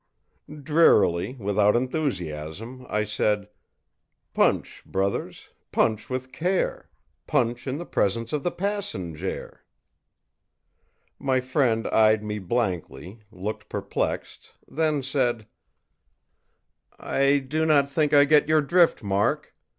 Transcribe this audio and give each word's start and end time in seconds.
î 0.49 0.63
Drearily, 0.63 1.35
without 1.35 1.75
enthusiasm, 1.75 2.87
I 2.89 3.03
said: 3.03 3.49
ìPunch 4.33 4.83
brothers, 4.83 5.49
punch 5.71 6.09
with 6.09 6.31
care! 6.31 6.89
Punch 7.27 7.67
in 7.67 7.77
the 7.77 7.85
presence 7.85 8.33
of 8.33 8.41
the 8.41 8.51
passenjare!î 8.51 9.59
My 11.19 11.39
friend 11.39 11.85
eyed 11.89 12.23
me 12.23 12.39
blankly, 12.39 13.19
looked 13.31 13.69
perplexed, 13.69 14.55
then 14.67 15.03
said: 15.03 15.45
ìI 16.99 17.47
do 17.47 17.63
not 17.63 17.87
think 17.87 18.11
I 18.11 18.25
get 18.25 18.47
your 18.49 18.61
drift, 18.63 19.03
Mark. 19.03 19.53